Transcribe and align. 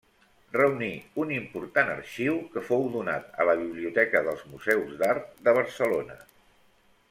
Reuní 0.53 0.87
un 1.23 1.33
important 1.35 1.91
arxiu 1.97 2.39
que 2.55 2.65
fou 2.71 2.89
donat 2.95 3.29
a 3.43 3.47
la 3.51 3.57
Biblioteca 3.61 4.25
dels 4.31 4.43
Museus 4.55 4.99
d’Art 5.03 5.33
de 5.49 5.59
Barcelona. 5.63 6.21